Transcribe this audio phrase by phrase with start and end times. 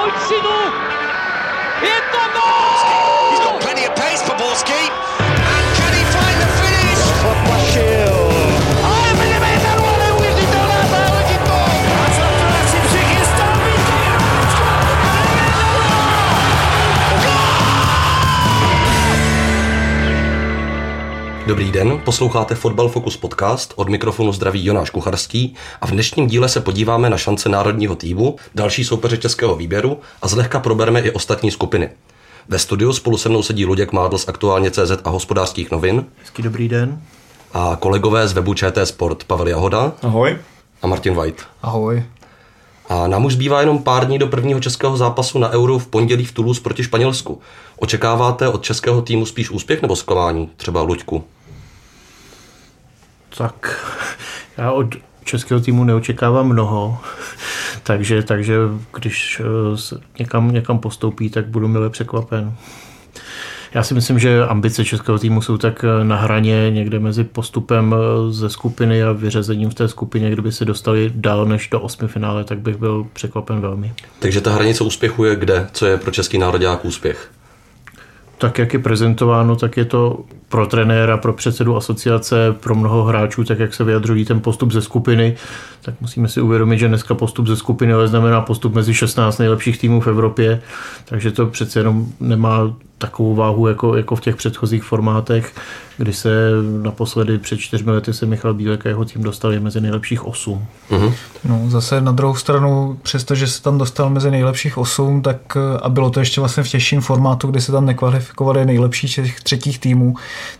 [0.00, 0.69] 追いつの
[21.50, 26.48] Dobrý den, posloucháte Fotbal Focus podcast, od mikrofonu zdraví Jonáš Kucharský a v dnešním díle
[26.48, 31.50] se podíváme na šance národního týmu, další soupeře českého výběru a zlehka probereme i ostatní
[31.50, 31.90] skupiny.
[32.48, 36.42] Ve studiu spolu se mnou sedí Luděk Mádl z Aktuálně CZ a hospodářských novin Hezký
[36.42, 37.02] dobrý den.
[37.52, 40.38] a kolegové z webu ČT Sport Pavel Jahoda Ahoj.
[40.82, 41.42] a Martin White.
[41.62, 42.04] Ahoj.
[42.88, 46.24] A nám už zbývá jenom pár dní do prvního českého zápasu na Euro v pondělí
[46.24, 47.40] v Toulouse proti Španělsku.
[47.78, 50.50] Očekáváte od českého týmu spíš úspěch nebo zklamání?
[50.56, 51.24] Třeba Luďku.
[53.36, 53.86] Tak
[54.56, 54.86] já od
[55.24, 56.98] českého týmu neočekávám mnoho,
[57.82, 58.56] takže, takže
[58.94, 62.54] když eh, někam, někam postoupí, tak budu mile překvapen.
[63.74, 67.94] Já si myslím, že ambice českého týmu jsou tak eh, na hraně někde mezi postupem
[67.94, 70.30] eh, ze skupiny a vyřazením v té skupině.
[70.30, 73.92] Kdyby se dostali dál než do osmi finále, tak bych byl překvapen velmi.
[74.18, 75.68] Takže ta hranice úspěchu je kde?
[75.72, 77.30] Co je pro český národák úspěch?
[78.40, 83.44] Tak, jak je prezentováno, tak je to pro trenéra, pro předsedu asociace, pro mnoho hráčů,
[83.44, 85.36] tak jak se vyjadřují ten postup ze skupiny,
[85.82, 89.78] tak musíme si uvědomit, že dneska postup ze skupiny ale znamená postup mezi 16 nejlepších
[89.78, 90.62] týmů v Evropě,
[91.04, 95.54] takže to přece jenom nemá takovou váhu jako, jako v těch předchozích formátech,
[95.96, 96.30] kdy se
[96.82, 100.64] naposledy před čtyřmi lety se Michal Bílek a jeho tým dostali mezi nejlepších osm.
[101.44, 106.10] No, zase na druhou stranu, přestože se tam dostal mezi nejlepších osm, tak a bylo
[106.10, 110.14] to ještě vlastně v těžším formátu, kdy se tam nekvalifikovali nejlepší těch třetích týmů,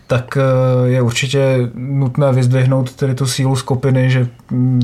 [0.07, 4.81] tak eh, je určitě nutné vyzdvihnout tedy tu sílu skupiny, že mm,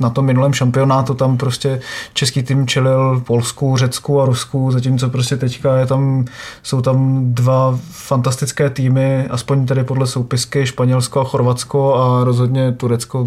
[0.00, 1.80] na tom minulém šampionátu tam prostě
[2.14, 6.24] český tým čelil Polsku, Řecku a Rusku, zatímco prostě teďka je tam,
[6.62, 13.26] jsou tam dva fantastické týmy, aspoň tedy podle soupisky Španělsko a Chorvatsko a rozhodně Turecko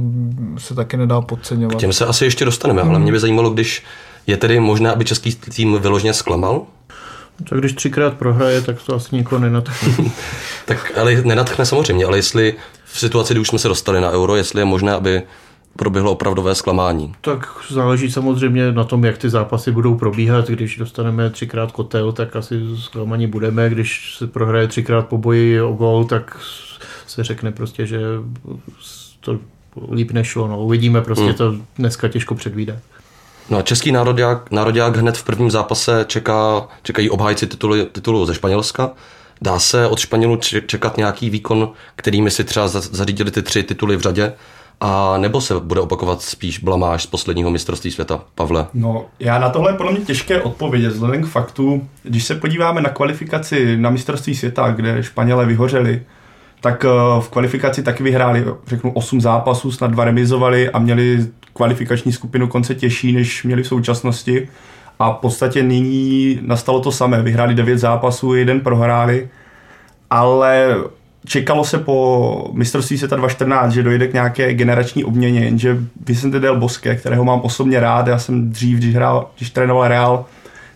[0.57, 1.77] se taky nedá podceňovat.
[1.77, 3.83] K těm se asi ještě dostaneme, ale mě by zajímalo, když
[4.27, 6.61] je tedy možné, aby český tým vyloženě zklamal,
[7.49, 9.93] Tak když třikrát prohraje, tak to asi nikoho nenatchne.
[10.65, 12.53] tak ale nenatchne samozřejmě, ale jestli
[12.85, 15.21] v situaci, kdy už jsme se dostali na euro, jestli je možné, aby
[15.75, 17.13] proběhlo opravdové zklamání.
[17.21, 20.47] Tak záleží samozřejmě na tom, jak ty zápasy budou probíhat.
[20.49, 23.69] Když dostaneme třikrát kotel, tak asi zklamaní budeme.
[23.69, 26.37] Když se prohraje třikrát po boji o gol, tak
[27.07, 27.99] se řekne prostě, že
[29.19, 29.39] to
[29.91, 30.47] líp nešlo.
[30.47, 30.63] No.
[30.63, 31.33] Uvidíme, prostě Hmm.
[31.33, 32.75] to dneska těžko předvídat.
[33.49, 38.35] No a český národák, národák hned v prvním zápase čeká, čekají obhájci titulu, titulu ze
[38.35, 38.91] Španělska.
[39.41, 43.63] Dá se od Španělů če- čekat nějaký výkon, kterými si třeba za- zařídili ty tři
[43.63, 44.33] tituly v řadě?
[44.85, 48.65] A nebo se bude opakovat spíš blamáž z posledního mistrovství světa, Pavle?
[48.73, 52.81] No, já na tohle je podle mě těžké odpovědět, vzhledem k faktu, když se podíváme
[52.81, 56.01] na kvalifikaci na mistrovství světa, kde Španělé vyhořeli,
[56.61, 62.11] tak eh, v kvalifikaci taky vyhráli, řeknu, 8 zápasů, snad dva remizovali a měli kvalifikační
[62.11, 64.49] skupinu konce těžší, než měli v současnosti.
[64.99, 67.21] A v podstatě nyní nastalo to samé.
[67.21, 69.29] Vyhráli 9 zápasů, jeden prohráli,
[70.09, 70.75] ale
[71.25, 76.59] čekalo se po mistrovství světa 2014, že dojde k nějaké generační obměně, jenže Vicente del
[76.59, 80.25] Bosque, kterého mám osobně rád, já jsem dřív, když, hrál, když trénoval Real,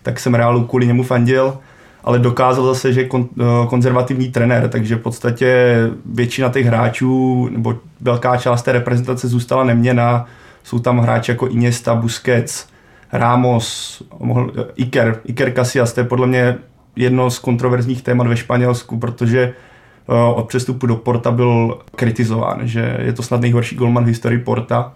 [0.03, 1.57] tak jsem Realu kvůli němu fandil,
[2.03, 7.47] ale dokázal zase, že je kon, eh, konzervativní trenér, takže v podstatě většina těch hráčů,
[7.51, 10.25] nebo velká část té reprezentace zůstala neměna.
[10.63, 12.67] Jsou tam hráči jako Iniesta, Busquets,
[13.11, 16.57] Ramos, mohl, Iker, Iker Casillas, to je podle mě
[16.95, 19.66] jedno z kontroverzních témat ve Španělsku, protože eh,
[20.07, 24.93] od přestupu do Porta byl kritizován, že je to snad nejhorší golman v historii Porta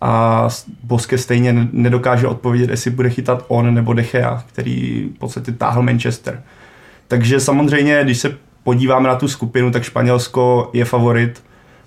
[0.00, 0.48] a
[0.82, 5.52] Boske stejně ne- nedokáže odpovědět, jestli bude chytat on nebo De Gea, který v podstatě
[5.52, 6.42] táhl Manchester.
[7.08, 11.42] Takže samozřejmě, když se podíváme na tu skupinu, tak Španělsko je favorit,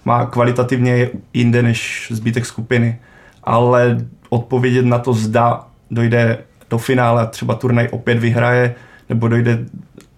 [0.05, 3.00] má kvalitativně jinde než zbytek skupiny,
[3.44, 3.97] ale
[4.29, 6.38] odpovědět na to, zda dojde
[6.69, 8.76] do finále a třeba turnaj opět vyhraje,
[9.09, 9.66] nebo dojde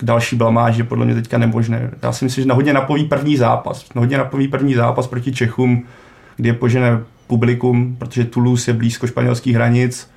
[0.03, 1.91] další blamáži, je podle mě teďka nemožné.
[2.01, 3.85] Já si myslím, že hodně napoví první zápas.
[3.95, 5.83] Hodně napoví první zápas proti Čechům,
[6.37, 10.11] kdy je požené publikum, protože Toulouse je blízko španělských hranic.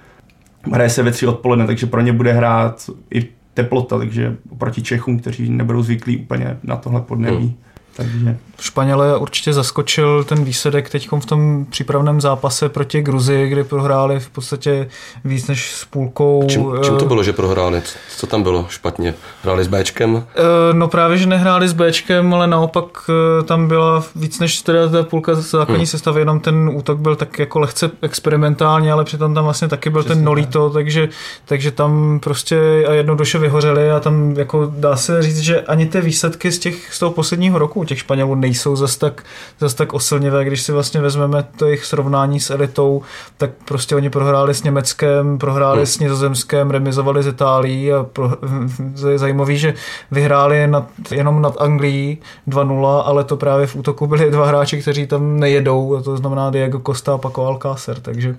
[0.72, 5.18] Hraje se ve tři odpoledne, takže pro ně bude hrát i teplota, takže proti Čechům,
[5.18, 7.36] kteří nebudou zvyklí úplně na tohle podnebí.
[7.36, 7.54] Hmm.
[7.98, 14.20] Takže Španělé určitě zaskočil ten výsledek teď v tom přípravném zápase proti Gruzii, kdy prohráli
[14.20, 14.88] v podstatě
[15.24, 16.46] víc než s půlkou.
[16.48, 17.82] Čím, čím to eh, bylo, že prohráli?
[17.82, 19.14] Co, co tam bylo špatně?
[19.42, 20.24] Hráli s Bčkem?
[20.36, 24.88] Eh, No právě, že nehráli s Bčkem, ale naopak eh, tam byla víc než teda
[24.88, 25.86] ta půlka základní hmm.
[25.86, 30.02] sestavy, jenom ten útok byl tak jako lehce experimentální, ale přitom tam vlastně taky byl
[30.02, 31.08] ten Nolito, takže,
[31.44, 36.00] takže tam prostě a jednoduše vyhořeli a tam jako dá se říct, že ani ty
[36.00, 39.22] výsledky z, těch, z toho posledního roku těch Španělů nejsou zas tak,
[39.60, 43.02] zas tak osilnivé, když si vlastně vezmeme to jejich srovnání s elitou,
[43.36, 45.86] tak prostě oni prohráli s Německem, prohráli Hmm.
[45.86, 48.30] s Nizozemskem, remizovali s Itálií a pro,
[49.10, 49.74] je zajímavý, že
[50.10, 52.18] vyhráli nad, jenom nad Anglií
[52.48, 56.50] 2-0, ale to právě v útoku byli dva hráči, kteří tam nejedou, a to znamená
[56.50, 58.36] Diego Costa a Paco Alcácer, takže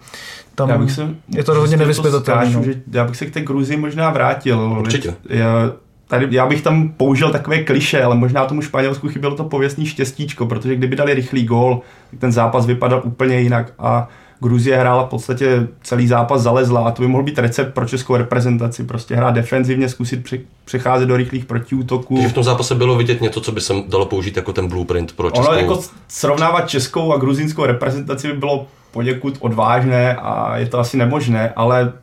[0.56, 2.46] tam já bych se, je to hodně nevyspětatelné.
[2.46, 2.64] skáču, No.
[2.64, 4.60] že Já bych se k té Gruzii možná vrátil.
[4.80, 5.14] Určitě.
[5.30, 5.72] Já,
[6.10, 10.46] tady, já bych tam použil takové kliše, ale možná tomu Španělsku chybělo to pověstný štěstíčko,
[10.46, 14.08] protože kdyby dali rychlý gól, tak ten zápas vypadal úplně jinak a
[14.42, 18.16] Gruzie hrála v podstatě celý zápas zalezla a to by mohl být recept pro českou
[18.16, 18.84] reprezentaci.
[18.84, 22.16] Prostě hrát defenzivně, zkusit pře- přecházet do rychlých protiútoků.
[22.16, 25.12] Takže v tom zápase bylo vidět něco, co by se dalo použít jako ten blueprint
[25.16, 25.48] pro českou.
[25.52, 30.98] Ono jako srovnávat českou a gruzínskou reprezentaci by bylo poněkud odvážné a je to asi
[30.98, 31.94] nemožné, ale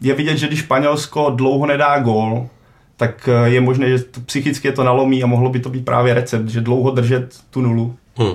[0.00, 2.46] je vidět, že když Španělsko dlouho nedá gól,
[2.98, 5.84] tak eh, je možné, že to psychicky je to nalomí a mohlo by to být
[5.84, 7.96] právě recept, že dlouho držet tu nulu.
[8.18, 8.32] Hm.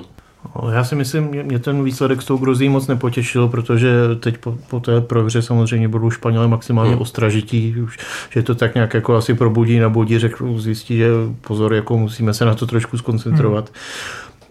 [0.62, 4.38] No, Já si myslím, mě- mě ten výsledek s tou Gruzí moc nepotěšil, protože teď
[4.38, 7.00] po, po té prohře samozřejmě budou Španělé maximálně Hmm.
[7.02, 7.98] ostražití, už,
[8.30, 11.08] že to tak nějak jako asi probudí, nabudí, řeknu, zjistí, že
[11.40, 13.72] pozor, jako musíme se na to trošku skoncentrovat.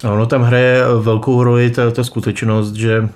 [0.04, 3.09] A ono tam hraje velkou roli ta, ta skutečnost, že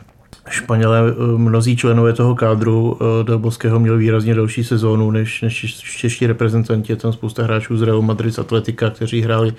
[0.50, 6.28] Španělé, eh, mnozí členové toho kádru eh, Delboského měli výrazně delší sezónu než, než čeští
[6.28, 6.92] reprezentanti.
[6.92, 9.54] Je tam spousta hráčů z Real Madrid, z Atletika, kteří hráli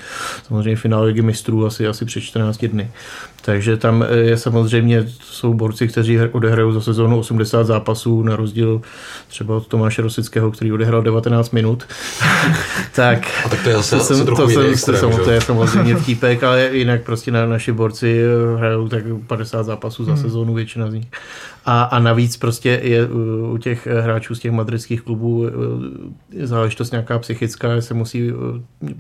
[0.47, 2.91] samozřejmě finále ligy mistrů asi, asi před 14 dny.
[3.49, 8.37] Takže tam eh, je samozřejmě, jsou borci, kteří hr- odehrajou za sezónu 80 zápasů, na
[8.37, 8.81] rozdíl
[9.29, 11.85] třeba od Tomáše Rosického, který odehrál 19 minut.
[12.95, 15.25] tak A tak to je zase, to jsem, to, jiný jsem, extrém, to, jo?
[15.25, 18.23] to je samozřejmě vtípek, ale jinak prostě na, naši borci
[18.57, 21.07] hrajou tak 50 zápasů za sezónu, většina z nich.
[21.65, 23.09] A, a navíc prostě je
[23.53, 25.47] u těch eh, hráčů z těch madridských klubů uh,
[26.33, 28.33] je záležitost nějaká psychická, se musí,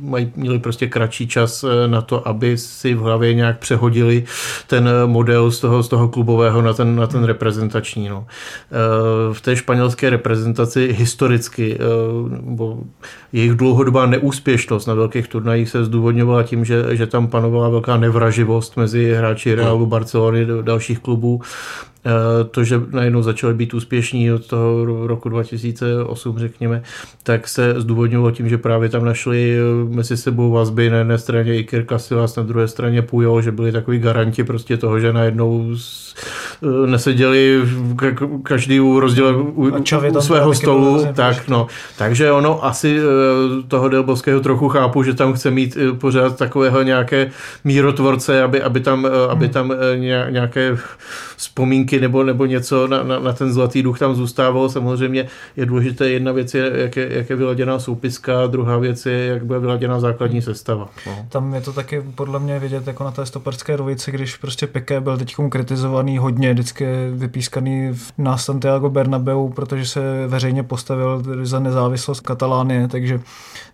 [0.01, 4.25] mají, měli prostě kratší čas eh, na to, aby si v hlavě nějak přehodili
[4.67, 8.09] ten eh, model z toho, z toho klubového na ten, na ten reprezentační.
[8.09, 8.27] No.
[8.73, 12.79] Eh, V té španělské reprezentaci historicky, eh, nebo
[13.33, 18.77] jejich dlouhodobá neúspěšnost na velkých turnajích se zdůvodňovala tím, že, že tam panovala velká nevraživost
[18.77, 21.41] mezi hráči Realu, Barcelony, do dalších klubů.
[22.07, 26.83] Eh, To, že najednou začali být úspěšní od toho ro- roku 2008, řekněme,
[27.23, 31.57] tak se zdůvodňovalo tím, že právě tam našli eh, mezi sebou vazby na jedné straně
[31.59, 35.75] Iker Casillas, na druhé straně Pujol, že byli takový garanti prostě toho, že najednou
[36.87, 39.43] neseděli v- ka- každý u rozděle u,
[40.15, 41.67] u svého stolu, tak no.
[41.99, 43.03] Takže ono asi eh,
[43.69, 47.31] toho Delbovského trochu chápu, že tam chce mít eh, pořád takového nějaké
[47.65, 50.79] mírotvorce, aby, aby tam, eh, aby tam eh, ně- nějaké
[51.37, 54.69] vzpomínky nebo, nebo něco na, na, na ten zlatý duch tam zůstávalo.
[54.69, 59.27] Samozřejmě je důležité, jedna věc je, jak je, jak je vyladěná soupiska, druhá věc je,
[59.27, 60.89] jak bude vyladěná základní sestava.
[61.07, 61.27] No.
[61.29, 65.01] Tam je to taky podle mě vidět jako na té stoperské rovici, když prostě Piqué
[65.01, 71.23] byl teď kritizovaný hodně, vždycky je vypískaný v- na Santiago Bernabeu, protože se veřejně postavil
[71.43, 73.21] za nezávislost Katalánie, takže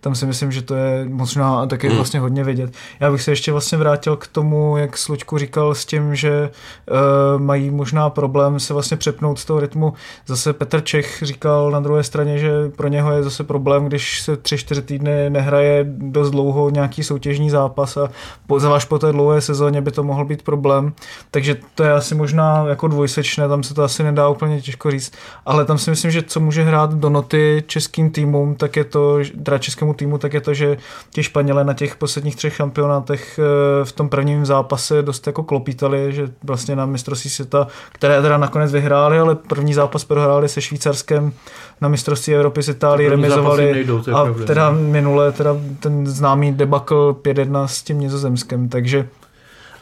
[0.00, 2.74] tam si myslím, že to je možná taky vlastně hodně vidět.
[3.00, 6.50] Já bych se ještě vlastně vrátil k tomu, jak Slučku říkal s tím, že
[6.90, 9.92] uh, mají možná problém se vlastně přepnout z toho rytmu.
[10.26, 14.36] Zase Petr Čech říkal na druhé straně, že pro něho je zase problém, když se
[14.36, 18.10] tři, čtyři týdny nehraje dost dlouho nějaký soutěžní zápas a
[18.46, 20.92] po, zvlášť po té dlouhé sezóně by to mohl být problém.
[21.30, 25.12] Takže to je asi možná jako dvojsečné, tam se to asi nedá úplně těžko říct,
[25.46, 29.18] ale tam si myslím, že co může hrát do noty českým týmům, tak je to,
[29.42, 30.76] teda českému týmu, tak je to, že
[31.10, 36.12] ti Španělé na těch posledních třech šampionátech eh, v tom prvním zápase dost jako klopítali,
[36.12, 41.32] že vlastně na mistrovství světa, které teda nakonec vyhráli, ale první zápas prohráli se Švýcarskem
[41.80, 44.44] na mistrovství Evropy s Itálií, remizovali nejdou, a pravda.
[44.44, 49.08] teda minule teda ten známý debakl 5-1 s tím Nizozemskem, takže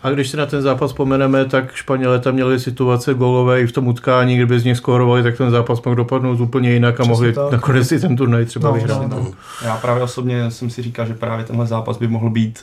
[0.03, 3.73] A když si na ten zápas vzpomeneme, tak Španělé tam měli situace gólové i v
[3.73, 7.11] tom utkání, kdyby z nich skórovali, tak ten zápas mohl dopadnout úplně jinak a Přesně
[7.13, 7.51] mohli tak.
[7.53, 9.09] nakonec si ten turnaj třeba No, vyhrát.
[9.11, 9.33] no,
[9.65, 12.59] Já právě osobně jsem si říkal, že právě tenhle zápas by mohl být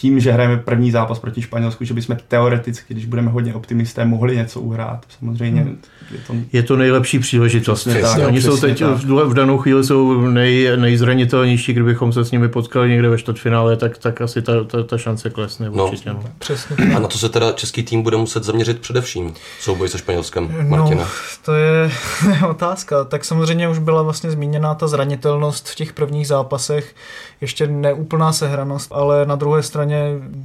[0.00, 4.36] tím, že hrajeme první zápas proti Španělsku, že bychom teoreticky, když budeme hodně optimisté, mohli
[4.36, 5.06] něco uhrát.
[5.18, 5.78] Samozřejmě hmm.
[6.10, 6.34] je to...
[6.52, 7.80] Je to nejlepší příležitost.
[7.80, 8.98] Přesně tak, Oni jsou teď tak.
[9.04, 13.98] v danou chvíli jsou nej, nejzranitelnější, kdybychom se s nimi potkali někde ve čtvrtfinále, tak,
[13.98, 15.86] tak asi ta, ta, ta šance klesne no.
[15.86, 16.10] určitě.
[16.10, 16.24] No.
[16.38, 16.76] Přesně.
[16.96, 21.02] A na to se teda český tým bude muset zaměřit především souboj se Španělskem, Martina.
[21.02, 21.08] No,
[21.44, 21.90] to je
[22.50, 23.04] otázka.
[23.04, 26.94] Tak samozřejmě už byla vlastně zmíněná ta zranitelnost v těch prvních zápasech,
[27.40, 29.89] ještě neúplná sehranost, ale na druhé straně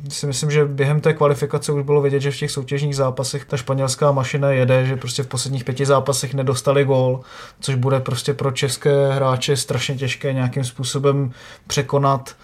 [0.09, 3.57] si myslím, že během té kvalifikace už bylo vidět, že v těch soutěžních zápasech ta
[3.57, 7.19] španělská mašina jede, že prostě v posledních pěti zápasech nedostali gól,
[7.59, 11.31] což bude prostě pro české hráče strašně těžké nějakým způsobem
[11.67, 12.35] překonat.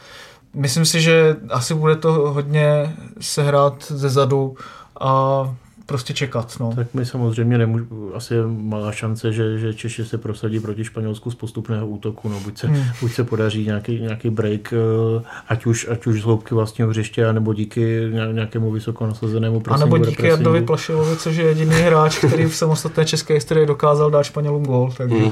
[0.53, 4.55] Myslím si, že asi bude to hodně sehrát ze zadu
[4.99, 5.43] a
[5.91, 6.55] prostě čekat.
[6.59, 6.73] No.
[6.75, 7.81] Tak my samozřejmě nemůž,
[8.13, 12.29] asi je malá šance, že, že Češi se prosadí proti Španělsku z postupného útoku.
[12.29, 12.83] No, buď, se, hmm.
[13.01, 17.33] buď se podaří nějaký, nějaký break, eh, ať už, ať už z hloubky vlastního hřiště,
[17.33, 22.45] nebo díky nějakému vysoko nasazenému A nebo díky Jardovi Plašilovi, což je jediný hráč, který
[22.45, 24.93] v samostatné české historii dokázal dát Španělům gól.
[24.97, 25.17] Takže...
[25.17, 25.31] Hmm.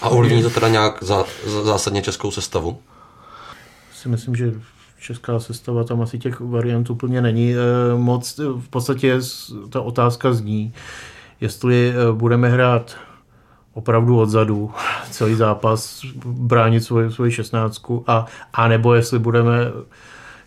[0.00, 1.24] A ovlivní to teda nějak zá,
[1.64, 2.78] zásadně českou sestavu?
[3.94, 4.52] Si myslím, že
[5.00, 7.56] česká sestava, tam asi těch variant úplně není eh,
[7.98, 8.38] moc.
[8.38, 9.20] V podstatě
[9.70, 10.72] ta otázka zní,
[11.40, 12.96] jestli eh, budeme hrát
[13.74, 14.70] opravdu odzadu
[15.10, 19.54] celý zápas, bránit svoji, svoji šestnáctku a, a nebo jestli budeme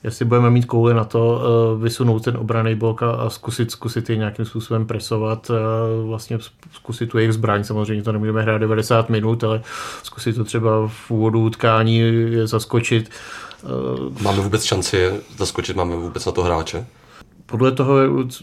[0.03, 4.15] jestli budeme mít kouli na to eh, vysunout ten obraný blok a zkusit, zkusit je
[4.17, 5.51] nějakým způsobem presovat,
[6.05, 6.37] vlastně
[6.71, 9.61] zkusit tu jejich zbraň, samozřejmě to nemůžeme hrát 90 minut, ale
[10.03, 12.01] zkusit to třeba v úvodu utkání
[12.43, 13.09] zaskočit
[14.21, 16.85] Máme vůbec šanci zaskočit, máme vůbec na to hráče?
[17.45, 17.95] Podle toho,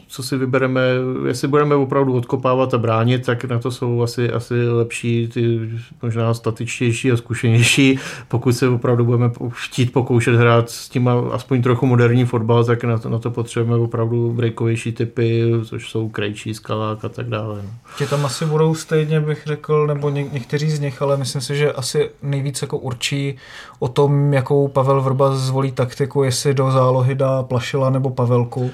[0.07, 0.80] co si vybereme,
[1.26, 5.61] jestli budeme opravdu odkopávat a bránit, tak na to jsou asi, asi lepší ty
[6.02, 7.99] možná statičtější a zkušenější.
[8.28, 12.99] Pokud se opravdu budeme chtít pokoušet hrát s tím aspoň trochu moderní fotbal, tak na
[12.99, 17.61] to, na to potřebujeme opravdu breakovější typy, což jsou Krejčí, Skalák a tak dále.
[17.64, 17.71] No.
[17.99, 21.57] Tě tam asi budou stejně, bych řekl, nebo ně, někteří z nich, ale myslím si,
[21.57, 23.37] že asi nejvíc jako určí
[23.78, 28.71] o tom, jakou Pavel Vrba zvolí taktiku, jestli do zálohy dá Plašila nebo Pavelku.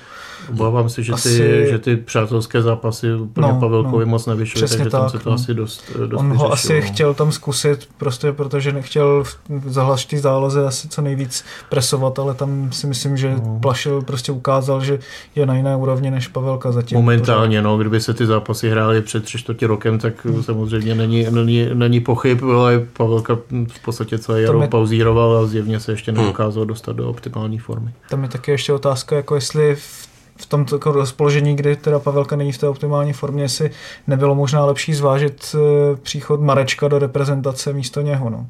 [0.50, 1.66] Obávám se, že, ty, asi...
[1.70, 5.30] že ty přátelské zápasy úplně no, Pavelkovi no, moc nevyšly, takže tak, tam se to
[5.30, 5.34] no.
[5.34, 6.86] asi dost, dost On vyřešil, ho asi no.
[6.86, 12.72] chtěl tam zkusit, prostě protože nechtěl v zahlaští záloze asi co nejvíc presovat, ale tam
[12.72, 13.58] si myslím, že no.
[13.62, 14.98] Plašil prostě ukázal, že
[15.34, 16.98] je na jiné úrovni než Pavelka zatím.
[16.98, 20.42] Momentálně, no, kdyby se ty zápasy hrály před tři čtvrtě rokem, tak hmm.
[20.42, 24.68] samozřejmě není, není, není pochyb, ale Pavelka v podstatě celý jaro je...
[24.68, 27.92] pauzíroval a zjevně se ještě nedokázal dostat do optimální formy.
[28.10, 30.05] Tam je taky ještě otázka, jako jestli v
[30.36, 33.70] v tom rozpoložení, kdy teda Pavelka není v té optimální formě, jestli
[34.06, 38.30] nebylo možná lepší zvážit eh, příchod Marečka do reprezentace místo něho.
[38.30, 38.46] No.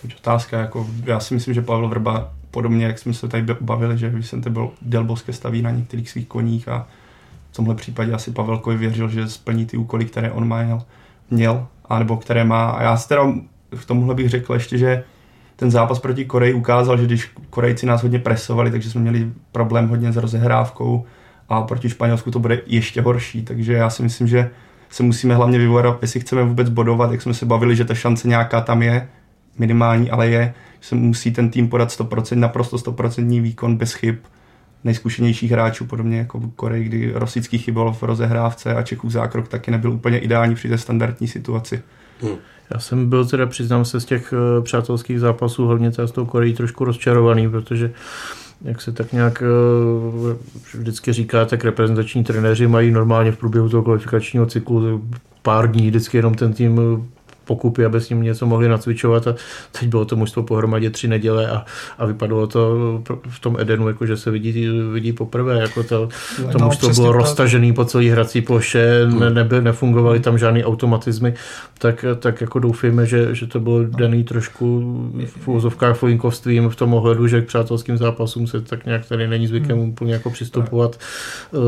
[0.00, 3.54] To je otázka, jako já si myslím, že Pavel Vrba podobně, jak jsme se tady
[3.60, 6.86] bavili, že Vicente byl Delboske staví na některých svých koních a
[7.50, 10.82] v tomhle případě asi Pavelkovi věřil, že splní ty úkoly, které on měl,
[11.30, 12.70] měl anebo které má.
[12.70, 13.22] A já si teda
[13.74, 15.04] v tomhle bych řekl ještě, že
[15.60, 19.88] ten zápas proti Koreji ukázal, že když Korejci nás hodně presovali, takže jsme měli problém
[19.88, 21.04] hodně s rozehrávkou
[21.48, 24.50] a proti Španělsku to bude ještě horší, takže já si myslím, že
[24.90, 28.28] se musíme hlavně vyvarovat, jestli chceme vůbec bodovat, jak jsme se bavili, že ta šance
[28.28, 29.08] nějaká tam je,
[29.58, 34.16] minimální, ale je, že se musí ten tým podat 100%, naprosto 100% výkon bez chyb
[34.84, 39.70] nejzkušenějších hráčů, podobně jako v Koreji, kdy Rosický chybal v rozehrávce a Čekův zákrok taky
[39.70, 41.82] nebyl úplně ideální při té standardní situaci.
[42.20, 42.36] Hmm.
[42.74, 46.26] Já jsem byl teda, přiznám se, z těch eh, přátelských zápasů, hlavně třeba s tou
[46.26, 47.92] Koreí, trošku rozčarovaný, protože
[48.64, 53.82] jak se tak nějak eh, vždycky říká, tak reprezentační trenéři mají normálně v průběhu toho
[53.82, 55.04] kvalifikačního cyklu
[55.42, 56.80] pár dní vždycky jenom ten tým
[57.50, 59.34] pokupy, aby s ním něco mohli nacvičovat a
[59.80, 61.64] teď bylo to mužstvo pohromadě tři neděle a,
[61.98, 62.60] a vypadalo to
[63.28, 66.08] v tom Edenu, jako že se vidí, vidí poprvé, jako to,
[66.52, 67.16] to no, mužstvo bylo tak.
[67.16, 69.20] roztažený po celý hrací ploše, hmm.
[69.20, 71.34] ne, neby, nefungovaly tam žádný automatizmy,
[71.78, 74.66] tak, tak jako doufejme, že, že to bylo daný trošku
[75.26, 76.02] v úzovkách
[76.68, 79.88] v tom ohledu, že k přátelským zápasům se tak nějak tady není zvykem hmm.
[79.88, 81.00] úplně jako přistupovat
[81.52, 81.60] uh,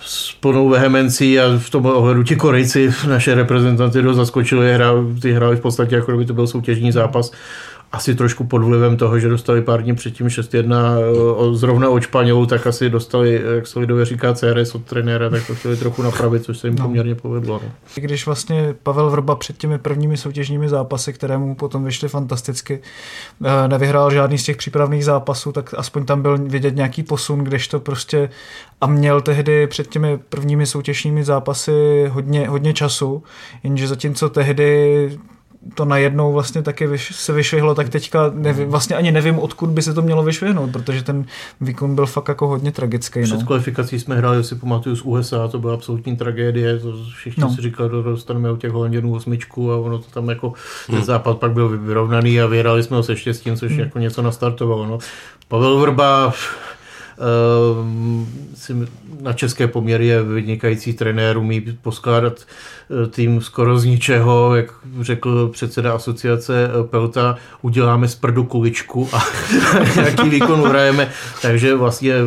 [0.00, 5.27] s plnou vehemencí a v tom ohledu ti Korejci naše reprezentanty do zaskočili, hrál, ty
[5.32, 7.32] hráli v podstatě, jako kdyby to byl soutěžní zápas
[7.92, 10.74] asi trošku pod vlivem toho, že dostali pár dní předtím 6-1
[11.52, 15.54] zrovna od Španělů, tak asi dostali, jak se lidově říká, CRS od trenéra, tak to
[15.54, 16.84] chtěli trochu napravit, což se jim no.
[16.84, 17.60] poměrně povedlo.
[17.64, 17.70] No.
[17.94, 22.80] Když vlastně Pavel Vrba před těmi prvními soutěžními zápasy, které mu potom vyšly fantasticky,
[23.44, 27.68] eh, nevyhrál žádný z těch přípravných zápasů, tak aspoň tam byl vidět nějaký posun, když
[27.68, 28.30] to prostě
[28.80, 33.22] a měl tehdy před těmi prvními soutěžními zápasy hodně, hodně času,
[33.62, 35.18] jenže zatímco tehdy
[35.74, 39.82] to najednou vlastně taky vyš, se vyšvihlo, tak teďka nevím, vlastně ani nevím, odkud by
[39.82, 41.24] se to mělo vyšvihnout, protože ten
[41.60, 43.22] výkon byl fakt jako hodně tragický.
[43.22, 43.46] Před No.
[43.46, 47.50] kvalifikací jsme hráli, si pamatuju, z USA, to byla absolutní tragédie, to všichni No.
[47.54, 50.52] si říkali, že dostaneme od těch Holanděnů osmičku a ono to tam jako,
[50.90, 54.86] ten západ pak byl vyrovnaný a vyhrali jsme ho se štěstím, což jako něco nastartovalo.
[54.86, 54.98] No.
[55.48, 56.32] Pavel Vrba
[59.22, 65.48] na české poměry je vynikající trenér, umí poskládat eh, tým skoro z ničeho, jak řekl
[65.48, 69.18] předseda asociace eh, Pelta, uděláme z prdu kuličku a
[69.94, 71.10] nějaký výkon uhrajeme,
[71.42, 72.24] takže vlastně eh,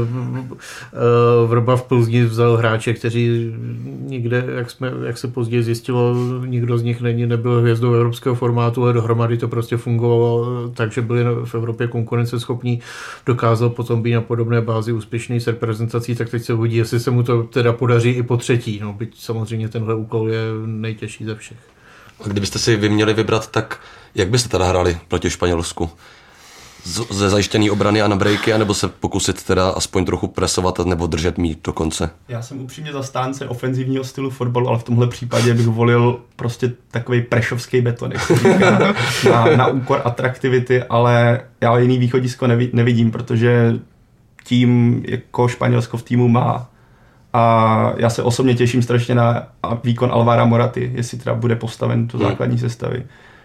[1.47, 3.53] Vrba v Plzni vzal hráče, kteří
[3.99, 8.83] nikde, jak, jsme, jak se později zjistilo, nikdo z nich není, nebyl hvězdou evropského formátu,
[8.83, 12.79] ale dohromady to prostě fungovalo, takže byli v Evropě konkurenceschopní,
[13.25, 17.11] dokázal potom být na podobné bázi úspěšný s reprezentací, tak teď se uvidí, jestli se
[17.11, 18.79] mu to teda podaří i po třetí.
[18.83, 21.57] No, byť samozřejmě tenhle úkol je nejtěžší ze všech.
[22.25, 23.79] A kdybyste si vy měli vybrat, tak
[24.15, 25.89] jak byste teda hráli proti Španělsku?
[26.83, 31.07] Z- Ze zajištěný obrany a na breaky, anebo se pokusit teda aspoň trochu presovat nebo
[31.07, 32.09] držet mít do konce?
[32.27, 37.21] Já jsem upřímně zastánce ofenzivního stylu fotbalu, ale v tomhle případě bych volil prostě takový
[37.21, 38.95] prešovský beton, jak se říká,
[39.31, 43.75] na, na úkor atraktivity, ale já jiný východisko nevi, nevidím, protože
[44.43, 46.69] tím, jako Španělsko v týmu má.
[47.33, 49.47] A já se osobně těším strašně na
[49.83, 53.03] výkon Alvara Moraty, jestli teda bude postaven do základní sestavy.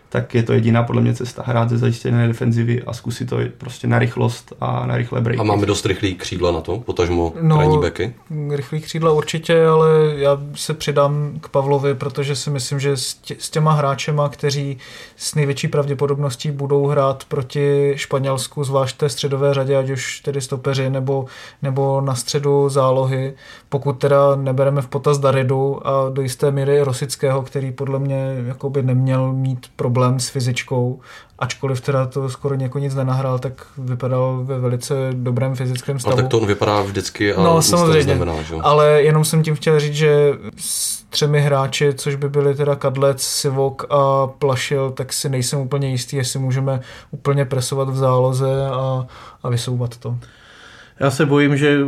[0.09, 3.87] Tak je to jediná podle mě cesta hrát ze zajištěné defenzivy a zkusit to prostě
[3.87, 5.41] na rychlost a na rychlé breaky.
[5.41, 8.15] A máme dost rychlý křídla na to, potažmo No, krajní beky?
[8.51, 13.37] Rychlý křídla určitě, ale já se přidám k Pavlovi, protože si myslím, že s, tě,
[13.39, 14.79] s těma hráčema, kteří
[15.17, 20.91] s největší pravděpodobností budou hrát proti Španělsku, zvlášť té středové řadě, ať už tedy stopeři
[20.91, 21.25] nebo,
[21.63, 23.35] nebo na středu zálohy,
[23.69, 28.83] pokud teda nebereme v potaz Daridu a do jisté míry Rosického, který podle mě jakoby
[28.83, 31.01] neměl mít problém s fyzičkou,
[31.39, 36.13] ačkoliv teda to skoro jako nic nenahrál, tak vypadal ve velice dobrém fyzickém stavu.
[36.13, 38.55] Ale tak to on vypadá vždycky a No samozřejmě, neznamená, že?
[38.63, 43.23] ale jenom jsem tím chtěl říct, že s třemi hráči, což by byly teda Kadlec,
[43.23, 49.07] Sivok a Plašil, tak si nejsem úplně jistý, jestli můžeme úplně presovat v záloze a,
[49.43, 50.19] a vysouvat to.
[51.01, 51.79] Já se bojím, že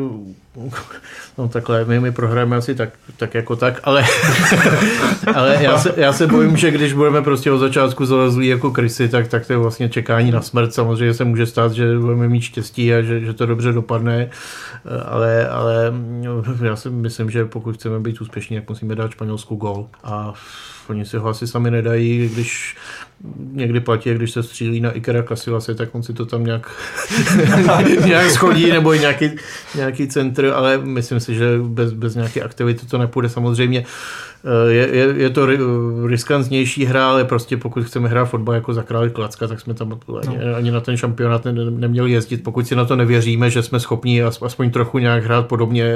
[1.38, 4.04] no takhle, my, my prohrajeme asi tak, tak jako tak, ale,
[5.34, 9.08] ale já, se, já se bojím, že když budeme prostě od začátku zalezlí jako krysy,
[9.08, 10.74] tak, tak to je vlastně čekání na smrt.
[10.74, 14.30] Samozřejmě se může stát, že budeme mít štěstí a že, že to dobře dopadne,
[15.06, 15.92] ale, ale
[16.64, 20.34] já si myslím, že pokud chceme být úspěšní, tak musíme dát Španělsku gol a
[20.88, 22.76] oni si ho asi sami nedají, když
[23.52, 26.70] někdy platí, když se střílí na Ikera Casilase, tak on si to tam nějak,
[28.06, 29.30] nějak schodí, nebo nějaký,
[29.74, 33.84] nějaký centr, ale myslím si, že bez, bez nějaké aktivity to nepůjde samozřejmě.
[34.68, 35.46] Je, je, je to
[36.06, 40.00] riskantnější hra, ale prostě pokud chceme hrát fotbal jako za králi Klacka, tak jsme tam
[40.20, 40.56] ani, no.
[40.56, 42.42] ani na ten šampionát ne, neměli jezdit.
[42.42, 45.94] Pokud si na to nevěříme, že jsme schopni aspoň trochu nějak hrát podobně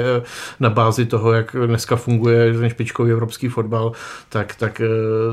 [0.59, 3.91] na bázi toho, jak dneska funguje ten špičkový evropský fotbal,
[4.29, 4.81] tak, tak,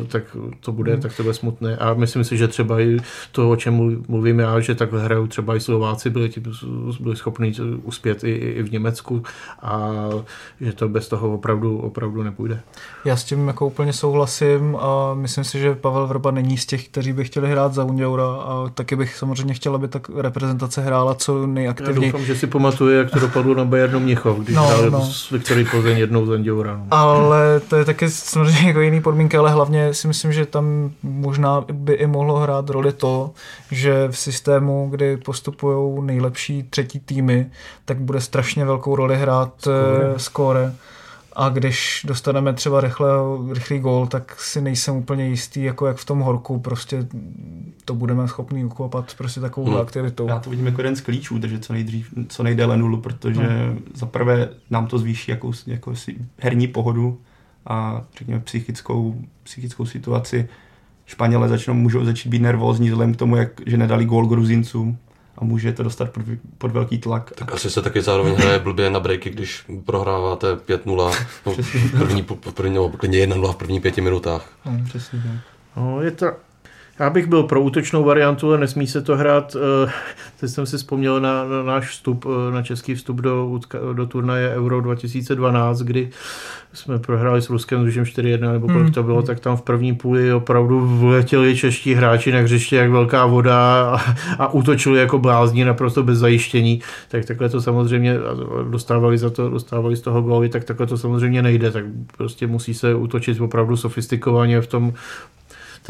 [0.08, 1.76] tak to bude, tak to bude smutné.
[1.76, 2.98] A myslím si, že třeba i
[3.32, 6.30] to, o čem mluvím já, že takhle hrajou třeba i Slováci, byli,
[7.00, 9.22] byli schopni uspět i, i v Německu
[9.62, 9.90] a
[10.60, 12.60] že to bez toho opravdu, opravdu nepůjde.
[13.04, 16.88] Já s tím jako úplně souhlasím a myslím si, že Pavel Vrba není z těch,
[16.88, 21.14] kteří by chtěli hrát za Undiaura a taky bych samozřejmě chtěl, aby tak reprezentace hrála
[21.14, 22.06] co nejaktivněji.
[22.06, 25.06] Já doufám, že si pamatuje, jak to dopadlo na Bayernu Mnichov, když no, hráli no.
[25.06, 26.76] s Viktorí Plzeň jednou za Undiaura.
[26.76, 26.86] No.
[26.90, 31.64] Ale to je taky samozřejmě jako jiný podmínky, ale hlavně si myslím, že tam možná
[31.72, 33.30] by i mohlo hrát roli to,
[33.70, 37.50] že v systému, kdy postupují nejlepší třetí týmy,
[37.84, 40.14] tak bude strašně velkou roli hrát skóre.
[40.16, 40.72] skóre
[41.32, 43.08] a když dostaneme třeba rychle,
[43.52, 47.06] rychlý gól, tak si nejsem úplně jistý, jako jak v tom horku, prostě
[47.84, 49.80] to budeme schopni ukopat prostě takovou hmm.
[49.80, 50.28] aktivitou.
[50.28, 53.82] Já to vidím jako jeden z klíčů, takže co nejdřív, co nejdéle nulu, protože hmm.
[53.94, 57.18] za prvé nám to zvýší jakou, jako si herní pohodu
[57.66, 60.48] a řekněme psychickou, psychickou situaci.
[61.06, 64.98] Španělé začnou, můžou začít být nervózní vzhledem k tomu, jak, že nedali gól Gruzincům
[65.40, 66.22] a může to dostat pod,
[66.58, 67.32] pod velký tlak.
[67.34, 71.54] Tak asi se taky zároveň hraje blbě na breaky, když prohráváte 5-0, no,
[71.98, 72.22] první,
[72.54, 74.48] první, no, klidně 1-0 v prvních pěti minutách.
[74.66, 75.40] No, přesně tak.
[75.76, 76.26] No, je to,
[77.00, 79.56] já bych byl pro útočnou variantu, ale nesmí se to hrát.
[80.40, 83.60] Teď jsem si vzpomněl na, na náš vstup, na český vstup do,
[83.92, 86.10] do turnaje Euro 2012, kdy
[86.72, 90.32] jsme prohráli s Ruskem, tuším 4-1 nebo kolik to bylo, tak tam v první půli
[90.32, 96.02] opravdu vletěli čeští hráči na hřiště jak velká voda a, a útočili jako blázni naprosto
[96.02, 96.80] bez zajištění.
[97.08, 98.16] Tak takhle to samozřejmě
[98.70, 101.70] dostávali za to, dostávali z toho góly, tak takhle to samozřejmě nejde.
[101.70, 101.84] Tak
[102.16, 104.92] prostě musí se útočit opravdu sofistikovaně v tom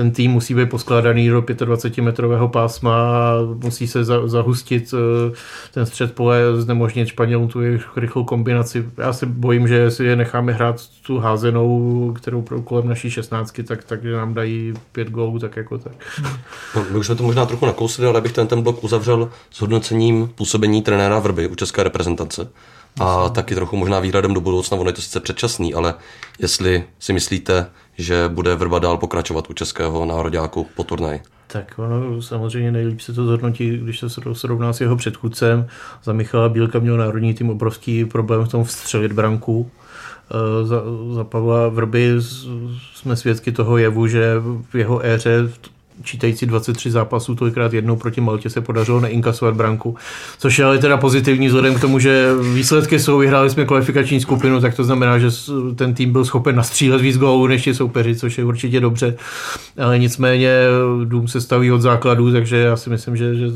[0.00, 3.34] ten tým musí být poskládaný do 25-metrového pásma a
[3.64, 5.32] musí se za, zahustit eh,
[5.74, 8.84] ten střed pole, znemožnit Španělům tu jejich rychlou kombinaci.
[8.98, 13.62] Já se bojím, že si je necháme hrát tu házenou, kterou pro kolem naší šestnáctky,
[13.62, 15.92] tak, tak nám dají pět gólů, tak jako tak.
[16.76, 19.60] No, my už jsme to možná trochu nakousli, ale bych ten, ten blok uzavřel s
[19.60, 22.48] hodnocením působení trenéra Vrby u české reprezentace.
[23.00, 25.94] A taky trochu možná výhradem do budoucna, ono je to sice předčasný, ale
[26.38, 27.66] jestli si myslíte,
[27.98, 31.20] že bude Vrba dál pokračovat u českého nároďáku po turnaji.
[31.46, 35.66] Tak ono samozřejmě nejlíp se to zhodnotí, když se srovná s jeho předchůdcem.
[36.04, 39.70] Za Michala Bílka měl národní tým obrovský problém v tom vstřelit branku.
[40.30, 40.82] Eh, za,
[41.14, 42.14] za Pavla Vrby
[42.94, 44.34] jsme svědky toho jevu, že
[44.70, 45.50] v jeho éře
[46.02, 49.96] čítající 23 zápasů, tolikrát jednou proti Maltě se podařilo neinkasovat branku,
[50.38, 54.60] což je ale teda pozitivní vzhledem k tomu, že výsledky jsou, vyhráli jsme kvalifikační skupinu,
[54.60, 55.28] tak to znamená, že
[55.76, 59.14] ten tým byl schopen nastřílet víc gólů než ti soupeři, což je určitě dobře,
[59.78, 60.50] ale nicméně
[61.04, 63.46] dům se staví od základů, takže já si myslím, že, že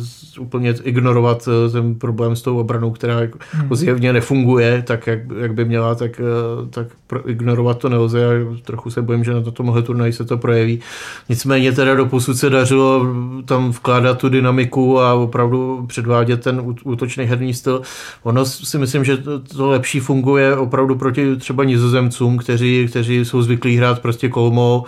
[0.40, 3.74] úplně ignorovat eh, ten problém s tou obranou, která jako hmm.
[3.74, 6.86] zjevně nefunguje tak, jak, jak by měla, tak, eh, tak
[7.26, 8.30] ignorovat to nelze a
[8.64, 10.80] trochu se bojím, že na tomhle turnaji se to projeví.
[11.28, 13.06] Nicméně teda do posud se dařilo
[13.44, 17.82] tam vkládat tu dynamiku a opravdu předvádět ten útočný herní styl.
[18.22, 23.42] Ono si myslím, že to, to lepší funguje opravdu proti třeba nizozemcům, kteří, kteří jsou
[23.42, 24.84] zvyklí hrát prostě kolmo,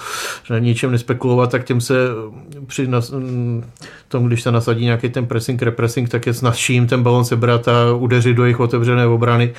[0.51, 1.95] na ničem nespekulovat, tak těm se
[2.67, 3.13] při nas,
[4.09, 7.95] tom, když se nasadí nějaký ten pressing, repressing, tak je snazší ten balon sebrat a
[7.95, 9.53] udeřit do jejich otevřené obrany.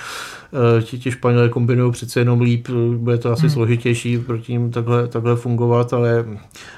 [0.54, 3.50] Eh, ti, ti Španělé kombinují přece jenom líp, bude to asi hmm.
[3.50, 6.26] složitější proti ním takhle, takhle fungovat, ale,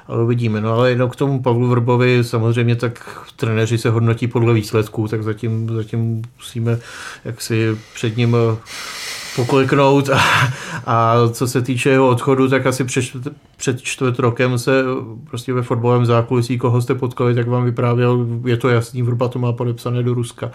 [0.08, 0.62] ale uvidíme.
[0.62, 5.24] No ale jenom k tomu Pavlu Vrbovi, samozřejmě tak trenéři se hodnotí podle výsledků, tak
[5.24, 6.80] zatím, zatím musíme
[7.26, 8.58] jaksi před ním eh,
[9.36, 10.20] pokliknout a,
[10.86, 13.04] a co se týče jeho odchodu, tak asi před,
[13.58, 14.84] před čtvrt rokem se
[15.30, 19.40] prostě ve fotbalovém zákulisí, koho jste potkali, tak vám vyprávěl, je to jasný, Vrba to
[19.40, 20.52] má podepsané do Ruska.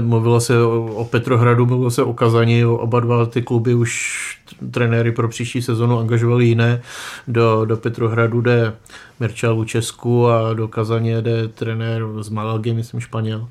[0.00, 4.22] Mluvilo se o Petrohradu, mluvilo se o Kazani, oba dva ty kluby už
[4.70, 6.82] trenéry pro příští sezonu angažovali jiné.
[7.28, 8.72] Do, do Petrohradu jde
[9.20, 13.48] Mirčal Česku a do Kazaně jde trenér z Malagy, myslím Španěl.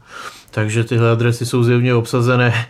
[0.55, 2.67] Takže tyhle adresy jsou zjevně obsazené.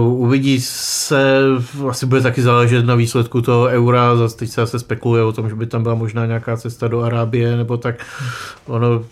[0.00, 1.42] Uh, uvidí se,
[1.90, 5.48] asi bude taky záležet na výsledku toho eura, zase teď se zase spekuluje o tom,
[5.48, 8.06] že by tam byla možná nějaká cesta do Arábie, nebo tak
[8.66, 9.04] ono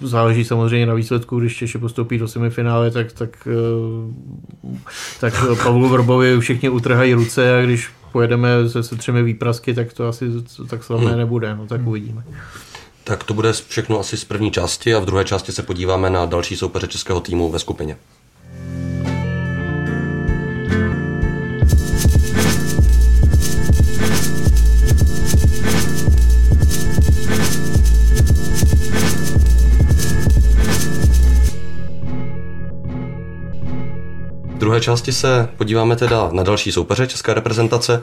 [0.00, 3.48] záleží samozřejmě na výsledku, když Češi postoupí do semifinále, tak, tak,
[4.02, 4.72] uh,
[5.20, 10.08] tak Pavlu Vrbovi všichni utrhají ruce a když pojedeme se, se třemi výprasky, tak to
[10.08, 10.26] asi
[10.68, 11.18] tak slavné hmm.
[11.18, 12.24] nebude, no tak uvidíme.
[13.08, 16.26] Tak to bude všechno asi z první části a v druhé části se podíváme na
[16.26, 17.96] další soupeře českého týmu ve skupině.
[34.44, 38.02] V druhé části se podíváme teda na další soupeře české reprezentace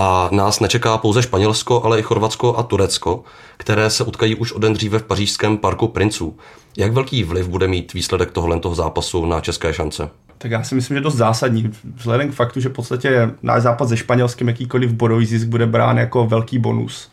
[0.00, 3.22] a nás nečeká pouze Španělsko, ale i Chorvatsko a Turecko,
[3.56, 6.36] které se utkají už o den dříve v pařížském parku princů.
[6.76, 10.10] Jak velký vliv bude mít výsledek tohoto toho zápasu na české šance?
[10.38, 11.70] Tak já si myslím, že dost zásadní.
[11.96, 15.98] Vzhledem k faktu, že v podstatě náš zápas se Španělským jakýkoliv bodový zisk bude brán
[15.98, 17.10] jako velký bonus.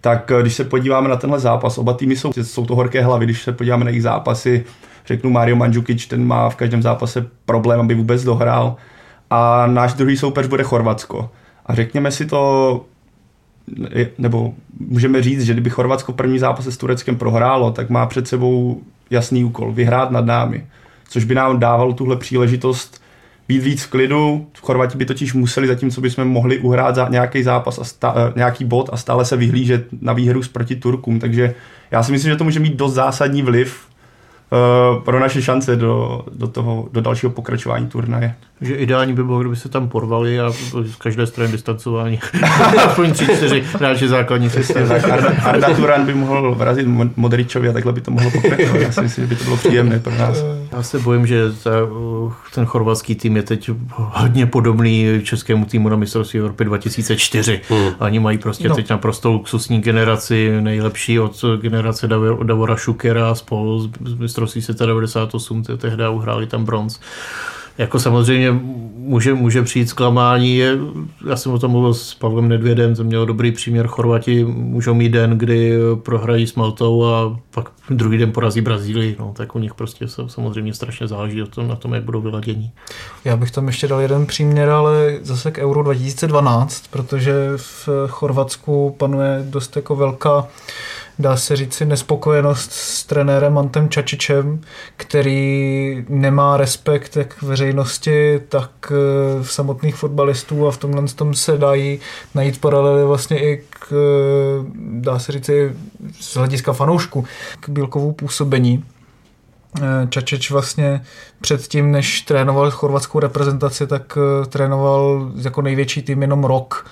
[0.00, 3.24] Tak eh, když se podíváme na tenhle zápas, oba týmy jsou, jsou to horké hlavy,
[3.24, 4.64] když se podíváme na jejich zápasy,
[5.06, 8.76] řeknu Mario Mandzukic, ten má v každém zápase problém, aby vůbec dohrál.
[9.30, 11.30] A náš druhý soupeř bude Chorvatsko.
[11.66, 12.84] A řekněme si to,
[14.18, 18.82] nebo můžeme říct, že kdyby Chorvatsko první zápase s Tureckem prohrálo, tak má před sebou
[19.10, 20.66] jasný úkol, vyhrát nad námi.
[21.08, 23.02] Což by nám dávalo tuhle příležitost
[23.48, 24.46] být víc v klidu.
[24.60, 28.64] Chorvati by totiž museli, zatímco bychom mohli uhrát za nějaký zápas a stá, eh, nějaký
[28.64, 31.20] bod a stále se vyhlížet na výhru proti Turkům.
[31.20, 31.54] Takže
[31.90, 33.91] já si myslím, že to může mít dost zásadní vliv
[35.04, 38.34] pro naše šance do, do, toho, do dalšího pokračování turnaje.
[38.60, 40.50] Že ideální by bylo, kdyby se tam porvali a
[40.84, 42.20] z každé strany distancování.
[42.86, 44.92] Aspoň tři, čtyři hráči základní systém.
[44.92, 46.86] Arda, Arda Turan by mohl vrazit
[47.16, 48.80] Modričovi a takhle by to mohlo pokračovat.
[48.80, 50.44] Já si myslím, že by to bylo příjemné pro nás.
[50.72, 51.70] Já se bojím, že ta,
[52.54, 57.60] ten chorvatský tým je teď hodně podobný českému týmu na mistrovství Evropy 2004.
[57.68, 57.90] Hmm.
[57.98, 58.74] Oni mají prostě no.
[58.74, 62.08] teď naprosto luxusní generaci, nejlepší od generace
[62.42, 67.00] Davora Šukera spolu z mistrovství světa 98, tehdy uhráli tam bronz
[67.78, 68.52] Jako samozřejmě
[68.96, 70.56] může, může přijít zklamání.
[70.56, 70.78] Je,
[71.28, 73.86] já jsem o tom mluvil s Pavlem Nedvědem, to měl dobrý příměr.
[73.86, 79.16] Chorvati můžou mít den, kdy prohrají s Maltou a pak druhý den porazí Brazílii.
[79.18, 82.70] No, tak u nich prostě samozřejmě strašně záleží o tom, na tom, jak budou vyladění.
[83.24, 88.94] Já bych tam ještě dal jeden příměr, ale zase k Euro 2012, protože v Chorvatsku
[88.98, 90.48] panuje dost jako velká
[91.18, 94.60] dá se říci, nespokojenost s trenérem Antem Čačičem,
[94.96, 101.34] který nemá respekt jak k veřejnosti, tak eh, v samotných fotbalistů a v tomhle tom
[101.34, 102.00] se dají
[102.34, 104.70] najít paralely vlastně i k, eh,
[105.00, 105.72] dá se říci,
[106.20, 107.24] z hlediska fanoušku,
[107.60, 108.84] k Bílkovu působení.
[109.80, 111.02] Eh, Čačič vlastně
[111.40, 116.86] předtím, než trénoval chorvatskou reprezentaci, tak trénoval jako největší tým jenom rok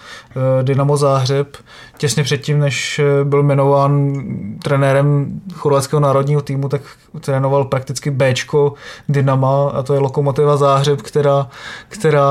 [0.63, 1.57] Dynamo Záhřeb
[2.01, 4.23] těsně předtím, než eh, byl jmenován
[4.63, 6.83] trenérem chorvatského národního týmu, tak
[7.21, 8.75] trénoval prakticky Bčko
[9.09, 11.49] Dynama a to je Lokomotiva Záhřeb, která,
[11.89, 12.31] která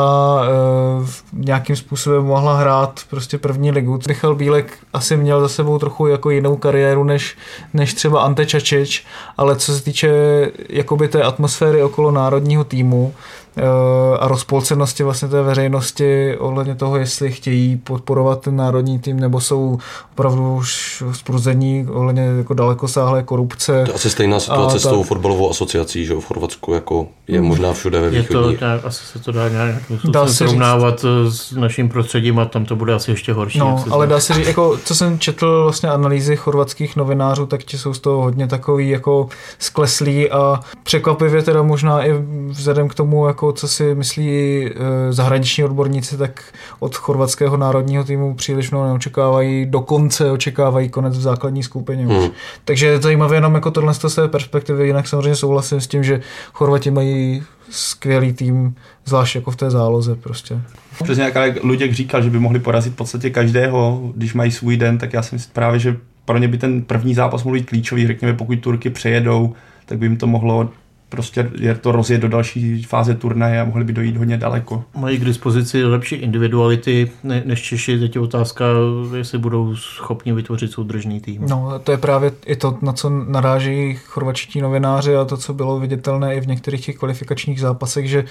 [1.34, 4.00] nějakým způsobem mohla hrát prostě první ligu.
[4.08, 7.38] Michal Bílek asi měl za sebou trochu jako jinou kariéru než,
[7.74, 9.06] než třeba Ante Čačič,
[9.38, 10.10] ale co se týče
[10.70, 13.14] jakoby té atmosféry okolo národního týmu,
[14.20, 19.78] a rozpolcenosti vlastně té veřejnosti ohledně toho, jestli chtějí podporovat ten národní tým, nebo jsou
[20.12, 23.84] opravdu už spruzení ohledně jako dalekosáhlé korupce.
[23.86, 27.74] To je asi stejná situace s tou fotbalovou asociací, že v Chorvatsku jako je možná
[27.74, 28.52] všude ve východní.
[28.52, 29.76] Je to, nějak, asi se to dá nějak
[30.10, 31.36] dá se srovnávat říct.
[31.36, 33.60] s naším prostředím a tam to bude asi ještě horší.
[33.60, 37.78] No, ale dá se říct, jako, co jsem četl vlastně analýzy chorvatských novinářů, tak ti
[37.78, 42.14] jsou z toho hodně takový jako skleslí a překvapivě teda možná i
[42.48, 44.74] vzhledem k tomu, jako co si myslí eh,
[45.14, 46.44] zahraniční odborníci, tak
[46.80, 52.18] od chorvatského národního týmu příliš mnoho neočekávají, dokonce očekávají konec v základní skupině hmm.
[52.18, 52.32] už.
[52.66, 56.22] Takže je zajímavé jenom jako tohle z té perspektivy, jinak samozřejmě souhlasím s tím, že
[56.54, 60.62] Chorvati mají skvělý tým, zvlášť jako v té záloze prostě.
[61.04, 64.98] Přesně jak Luděk říkal, že by mohli porazit v podstatě každého, když mají svůj den,
[64.98, 68.08] tak já si myslím právě, že pro ně by ten první zápas mohl být klíčový,
[68.08, 69.54] řekněme, pokud Turky přejedou,
[69.86, 70.70] tak by jim to mohlo
[71.10, 74.84] prostě je to rozjet do další fáze turnaje a mohli by dojít hodně daleko.
[74.98, 78.66] Mají k dispozici lepší individuality než Češi, teď je otázka,
[79.16, 81.46] jestli budou schopni vytvořit soudržný tým.
[81.50, 85.80] No, to je právě i to, na co naráží chorvačtí novináři a to, co bylo
[85.80, 88.24] viditelné i v některých těch kvalifikačních zápasech, že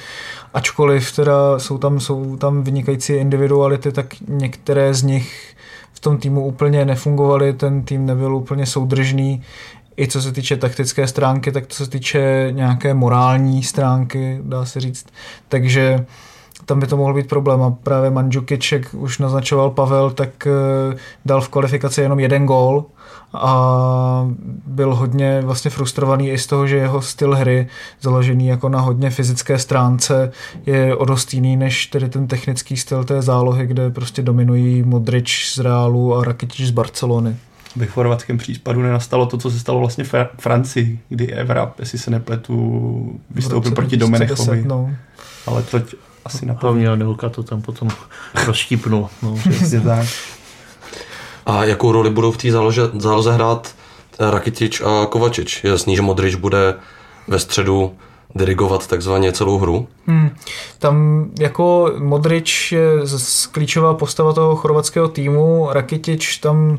[0.55, 5.55] ačkoliv teda jsou tam, jsou tam vynikající individuality, tak některé z nich
[5.93, 9.43] v tom týmu úplně nefungovaly, ten tým nebyl úplně soudržný,
[9.98, 14.80] i co se týče taktické stránky, tak co se týče nějaké morální stránky, dá se
[14.80, 15.06] říct.
[15.48, 16.06] Takže
[16.64, 17.62] tam by to mohl být problém.
[17.62, 22.84] A právě Mandžukič, jak už naznačoval Pavel, tak eh, dal v kvalifikaci jenom jeden gól
[23.32, 24.28] a
[24.66, 27.68] byl hodně vlastně frustrovaný i z toho, že jeho styl hry,
[28.00, 30.32] založený jako na hodně fyzické stránce,
[30.66, 35.52] je o dost jiný než tedy ten technický styl té zálohy, kde prostě dominují Modrič
[35.54, 37.37] z Reálu a Rakitic z Barcelony
[37.76, 42.11] ve chorvatském případu nenastalo to, co se stalo vlastně v Francii, kdy Evra, jestli se
[42.11, 44.64] nepletu, vystoupil proti Domenechovi.
[44.66, 44.90] No.
[45.46, 45.81] Ale to
[46.24, 47.88] asi na Hlavně Anilka to tam potom
[48.46, 49.09] rozštípnul.
[49.22, 49.38] No.
[49.85, 50.07] tak.
[51.46, 53.74] A jakou roli budou v té záloze, záloze hrát
[54.18, 55.64] Rakitič a Kovačič?
[55.64, 56.74] Je jasný, že Modrič bude
[57.28, 57.94] ve středu
[58.35, 59.88] dirigovat takzvaně celou hru?
[60.07, 60.31] Hmm.
[60.78, 62.90] Tam jako Modrič je
[63.52, 66.78] klíčová postava toho chorvatského týmu, Rakitič tam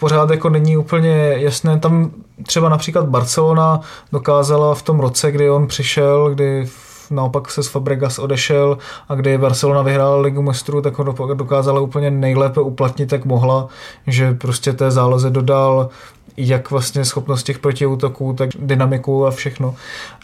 [0.00, 1.78] pořád jako není úplně jasné.
[1.78, 2.10] Tam
[2.46, 3.80] třeba například Barcelona
[4.12, 6.66] dokázala v tom roce, kdy on přišel, kdy
[7.10, 12.10] naopak se z Fabregas odešel a kdy Barcelona vyhrála ligu mistrů, tak ho dokázala úplně
[12.10, 13.68] nejlépe uplatnit, jak mohla,
[14.06, 15.88] že prostě té záloze dodal
[16.36, 19.74] jak vlastně schopnost těch protiútoků, tak dynamiku a všechno.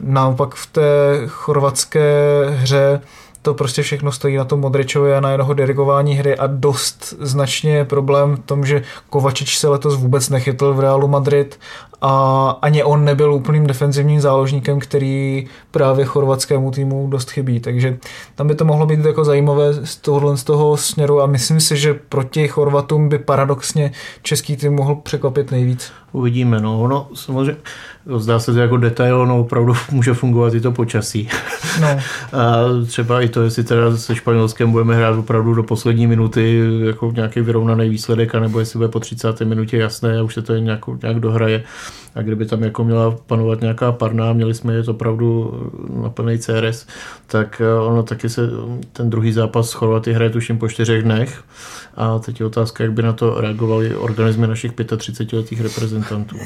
[0.03, 3.01] Naopak v té chorvatské hře
[3.43, 7.77] to prostě všechno stojí na tom Modričovi a na jeho dirigování hry a dost značně
[7.77, 11.59] je problém v tom, že Kovačič se letos vůbec nechytl v Realu Madrid
[12.01, 17.61] a ani on nebyl úplným defenzivním záložníkem, který právě chorvatskému týmu dost chybí.
[17.61, 17.99] Takže
[18.35, 21.77] tam by to mohlo být jako zajímavé z tohohle z toho směru a myslím si,
[21.77, 25.93] že proti Chorvatům by paradoxně český tým mohl překvapit nejvíc.
[26.13, 27.57] Uvidíme, no, ono samozřejmě
[28.17, 31.29] zdá se to jako detail, no opravdu může fungovat i to počasí.
[31.81, 31.89] No.
[32.33, 37.13] A třeba i to, jestli teda se Španělskem budeme hrát opravdu do poslední minuty jako
[37.17, 39.41] nějaký vyrovnaný výsledek, anebo jestli bude po 30.
[39.41, 41.65] minutě jasné a už se to nějak, nějak dohraje.
[42.15, 45.55] A kdyby tam jako měla panovat nějaká parná, měli jsme je opravdu
[46.03, 46.87] na plný CRS,
[47.27, 48.43] tak eh, ono taky se,
[48.93, 51.45] ten druhý zápas s Chorvaty hraje tuším po čtyřech dnech.
[51.97, 56.37] A teď je otázka, jak by na to reagovali organismy našich 35-letých reprezentantů.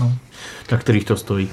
[0.00, 0.12] No.
[0.72, 1.50] Na kterých to stojí.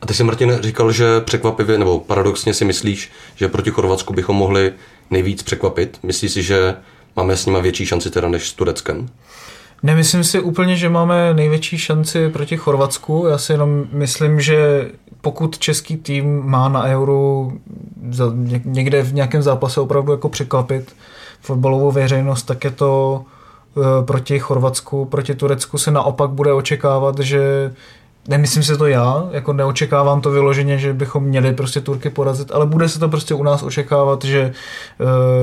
[0.00, 4.36] A ty si, Martin, říkal, že překvapivě, nebo paradoxně si myslíš, že proti Chorvatsku bychom
[4.36, 4.72] mohli
[5.10, 5.98] nejvíc překvapit.
[6.02, 6.74] Myslíš si, že
[7.16, 9.08] máme s nimi větší šanci teda než s Tureckem?
[9.82, 13.26] Nemyslím si úplně, že máme největší šanci proti Chorvatsku.
[13.30, 17.50] Já si jenom myslím, že pokud český tým má na euro
[18.64, 20.96] někde v nějakém zápase opravdu jako překvapit
[21.40, 23.22] fotbalovou veřejnost, tak je to
[23.76, 27.72] e, proti Chorvatsku, proti Turecku se naopak bude očekávat, že
[28.28, 32.66] nemyslím si to já, jako neočekávám to vyloženě, že bychom měli prostě Turky porazit, ale
[32.66, 34.52] bude se to prostě u nás očekávat, že e,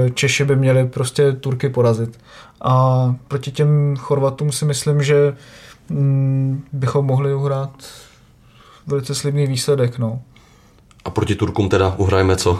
[0.09, 2.19] Češi by měli prostě Turky porazit.
[2.61, 5.35] A proti těm Chorvatům si myslím, že
[5.89, 7.71] mm, bychom mohli uhrát
[8.87, 9.97] velice slibný výsledek.
[9.97, 10.21] No.
[11.05, 12.59] A proti Turkům teda uhrajeme co?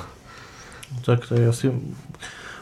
[1.05, 1.71] Tak to je asi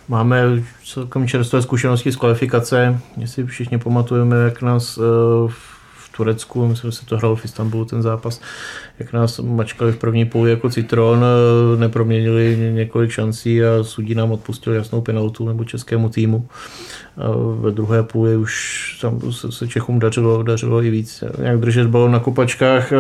[0.08, 0.44] Máme
[0.86, 3.00] celkem čerstvé zkušenosti z kvalifikace.
[3.18, 5.73] Jestli všichni pamatujeme, jak nás v eh,
[6.18, 8.42] Turecku, myslím, že se to hralo v Istanbulu ten zápas,
[9.00, 11.26] jak nás mačkali v první půli jako citron,
[11.78, 16.48] neproměnili několik šancí a sudí nám odpustil jasnou penaltu nebo českému týmu.
[17.18, 17.24] A
[17.60, 18.54] ve druhé půli už
[19.02, 21.24] tam se, Čechům dařilo, dařilo i víc.
[21.42, 22.92] Jak držet balon na kopačkách.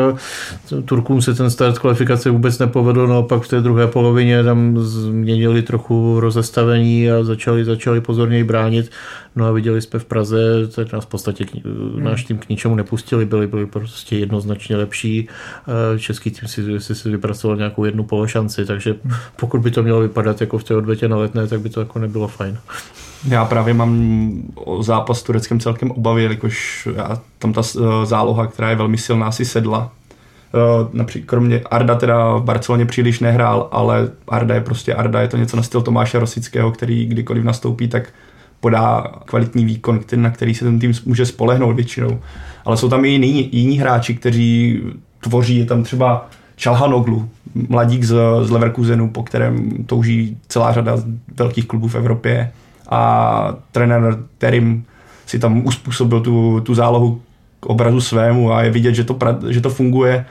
[0.86, 5.62] Turkům se ten start kvalifikace vůbec nepovedl, no pak v té druhé polovině tam změnili
[5.62, 8.92] trochu rozestavení a začali, začali pozorněji bránit.
[9.36, 11.46] No a viděli jsme v Praze, tak nás v podstatě
[11.98, 15.30] náš tým k ničemu nepustili, byli, byli prostě jednoznačně lepší.
[15.98, 18.96] Český tým si, si, si vypracoval nějakou jednu pološanci, takže
[19.36, 22.00] pokud by to mělo vypadat jako v té odvetě na letné, tak by to jako
[22.00, 22.58] nebylo fajn.
[23.28, 28.48] Já právě mám o zápas s Tureckem celkem obavy, jelikož já, tam ta eh, záloha,
[28.48, 29.92] která je velmi silná, si sedla.
[30.56, 35.28] Eh, například kromě Arda teda v Barceloně příliš nehrál, ale Arda je prostě Arda, je
[35.28, 38.14] to něco na styl Tomáše Rosického, který kdykoliv nastoupí, tak
[38.60, 42.20] podá kvalitní výkon, který, na který se ten tým může spolehnout většinou.
[42.66, 44.82] Ale jsou tam i jiní, jiní hráči, kteří
[45.24, 47.30] tvoří, je tam třeba Čalhanoglu,
[47.70, 50.98] mladík z, z Leverkusenu, po kterém touží celá řada
[51.38, 52.52] velkých klubů v Evropě
[52.90, 54.86] a trenér Terim
[55.26, 57.22] si tam uspůsobil tu, tu zálohu
[57.60, 59.18] k obrazu svému a je vidět, že to,
[59.50, 60.26] že to funguje,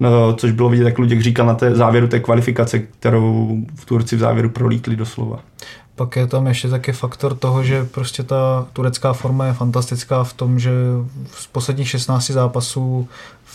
[0.00, 4.16] no, což bylo vidět, jak Luděk říkal na té závěru té kvalifikace, kterou v Turci
[4.16, 5.38] v závěru prolítli doslova.
[5.94, 10.32] Pak je tam ještě taky faktor toho, že prostě ta turecká forma je fantastická v
[10.32, 10.70] tom, že
[11.30, 13.08] z posledních 16 zápasů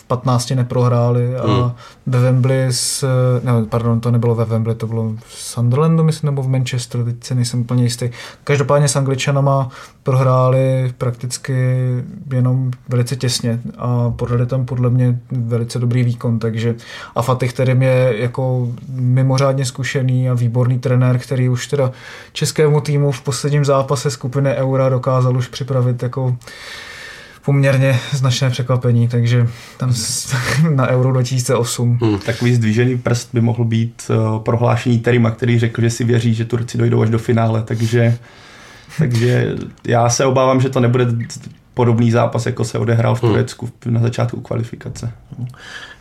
[0.03, 1.71] v 15 neprohráli a hmm.
[2.05, 3.05] ve Wembley s,
[3.43, 7.23] ne, pardon, to nebylo ve Wembley, to bylo v Sunderlandu, myslím, nebo v Manchesteru, teď
[7.23, 8.09] se nejsem úplně jistý.
[8.43, 9.69] Každopádně s Angličanama
[10.03, 11.87] prohráli prakticky
[12.33, 16.75] jenom velice těsně a podali tam podle mě velice dobrý výkon, takže
[17.15, 21.91] a Fatih, kterým je jako mimořádně zkušený a výborný trenér, který už teda
[22.33, 26.37] českému týmu v posledním zápase skupiny Eura dokázal už připravit jako
[27.45, 29.93] poměrně značné překvapení, takže tam
[30.75, 31.99] na Euro 2008.
[32.01, 32.19] Hmm.
[32.19, 36.45] Takový zdvížený prst by mohl být uh, prohlášení Terima, který řekl, že si věří, že
[36.45, 38.17] Turci dojdou až do finále, takže,
[38.97, 39.55] takže
[39.87, 41.07] já se obávám, že to nebude
[41.73, 43.31] podobný zápas, jako se odehrál v hmm.
[43.31, 45.11] Turecku na začátku kvalifikace.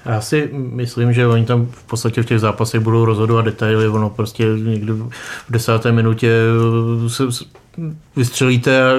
[0.07, 4.11] Já si myslím, že oni tam v podstatě v těch zápasech budou rozhodovat detaily, ono
[4.11, 5.11] prostě někdy v
[5.51, 6.33] desáté minutě
[7.09, 7.25] se,
[8.17, 8.93] vystřelíte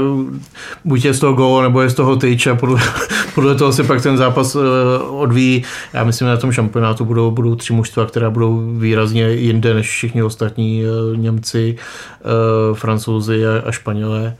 [0.85, 2.81] buď je z toho gól, nebo je z toho tyč a podle,
[3.35, 4.59] podle toho se pak ten zápas eh,
[5.03, 5.63] odvíjí.
[5.93, 9.89] Já myslím, že na tom šampionátu budou, budou tři mužstva, která budou výrazně jinde než
[9.89, 14.35] všichni ostatní eh, Němci, eh, Francouzi a, Španělé.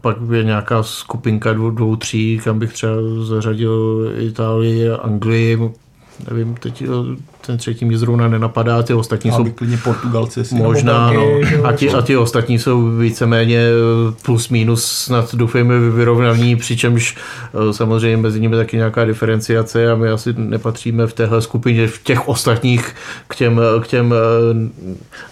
[0.00, 5.72] Pak je nějaká skupinka dvou, dvou, tří, kam bych třeba zařadil Itálii, Anglii,
[6.30, 6.84] nevím, teď
[7.46, 9.44] ten třetí mi zrovna nenapadá, ty ostatní Já jsou...
[9.44, 11.26] klidně Portugalci si Možná, no.
[11.64, 17.72] A ti, a ti ostatní jsou víceméně eh, plus minus snad doufejme vyrovnaní, přičemž eh,
[17.72, 22.28] samozřejmě mezi nimi taky nějaká diferenciace a my asi nepatříme v téhle skupině v těch
[22.28, 22.94] ostatních
[23.28, 24.70] k těm, k těm eh,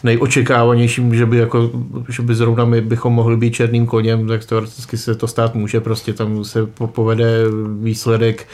[0.02, 1.70] nejočekávanějším, že by, jako,
[2.08, 5.80] že by zrovna my bychom mohli být černým koněm, tak teoreticky se to stát může,
[5.80, 7.44] prostě tam se povede
[7.80, 8.46] výsledek,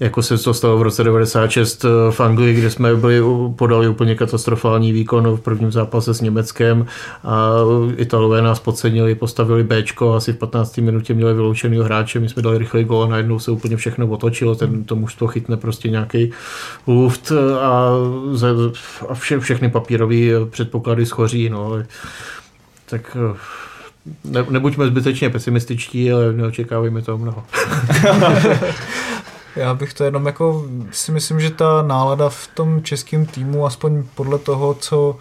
[0.00, 3.20] jako se to stalo v roce 96 v Anglii, kde jsme byli,
[3.56, 6.86] podali úplně katastrofální výkon v prvním zápase s Německem
[7.24, 7.50] a
[7.96, 9.84] Italové nás podcenili, postavili B,
[10.16, 13.50] asi v 15 minutě měli vyloučený hráče, my jsme dali rychlý gol a najednou se
[13.50, 16.30] úplně všechno otočilo, ten, to mužstvo chytne prostě nějaký
[16.86, 17.90] luft a,
[19.08, 21.48] a vše, všechny papírové předpoklady schoří.
[21.48, 21.72] No.
[22.90, 23.16] Tak
[24.24, 27.44] ne, nebuďme zbytečně pesimističtí, ale neočekávejme toho mnoho.
[29.56, 34.04] Já bych to jenom jako si myslím, že ta nálada v tom českém týmu, aspoň
[34.14, 35.16] podle toho, co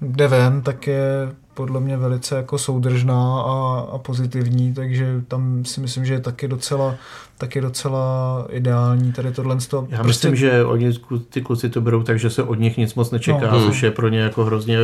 [0.00, 5.80] jde ven, tak je podle mě velice jako soudržná a, a pozitivní, takže tam si
[5.80, 6.94] myslím, že je taky docela,
[7.38, 9.54] taky docela ideální tady tohle.
[9.54, 10.06] Já prostě...
[10.06, 10.92] myslím, že oni
[11.30, 13.66] ty kluci to berou tak, že se od nich nic moc nečeká, no.
[13.66, 14.78] což je pro ně jako hrozně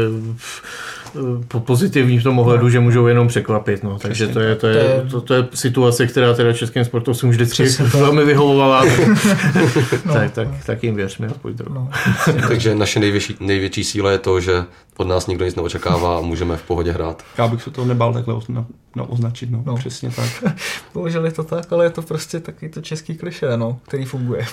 [1.58, 2.70] pozitivní v tom ohledu, no.
[2.70, 3.82] že můžou jenom překvapit.
[3.82, 3.98] No.
[3.98, 8.24] Takže to je, to, je, to, to je situace, která teda českým sportovcům vždycky velmi
[8.24, 8.84] vyhovovala.
[10.04, 10.14] no.
[10.14, 11.28] tak, tak, tak jim věřme.
[11.70, 11.90] No.
[12.48, 14.64] Takže naše největší, největší síla je to, že
[14.96, 17.22] od nás nikdo nic neočekává a můžeme v pohodě hrát.
[17.38, 19.62] Já bych se to nebál takhle na, na označit, no.
[19.66, 19.76] no.
[19.76, 20.54] přesně tak.
[20.94, 24.46] Bohužel je to tak, ale je to prostě takový to český kliše, no, který funguje.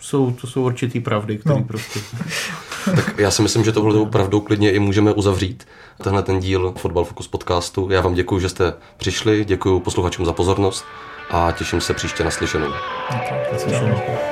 [0.00, 1.64] Jsou, to jsou určitý pravdy, které no.
[1.64, 2.00] prostě...
[2.84, 5.66] tak já si myslím, že tohle pravdou klidně i můžeme uzavřít
[6.02, 7.88] tenhle ten díl Fotbal Focus podcastu.
[7.90, 10.84] Já vám děkuji, že jste přišli, děkuji posluchačům za pozornost
[11.30, 12.68] a těším se příště na slyšenou.
[13.08, 14.29] Okay,